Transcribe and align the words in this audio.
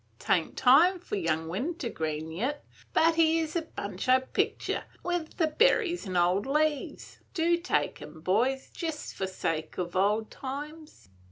'T 0.17 0.33
ain't 0.33 0.57
time 0.57 0.97
for 0.97 1.15
young 1.15 1.47
wintergreen 1.47 2.31
yit, 2.31 2.65
but 2.91 3.13
here 3.13 3.45
's 3.45 3.55
a 3.55 3.61
bunch 3.61 4.09
I 4.09 4.17
picked 4.19 4.67
yer, 4.67 4.85
with 5.03 5.37
the 5.37 5.45
berries 5.45 6.07
an' 6.07 6.17
old 6.17 6.47
leaves. 6.47 7.19
Do 7.35 7.55
take 7.57 8.01
'em, 8.01 8.19
boys, 8.21 8.71
jest 8.73 9.13
for 9.13 9.27
sake 9.27 9.77
o' 9.77 9.87
old 9.93 10.31
times!" 10.31 11.07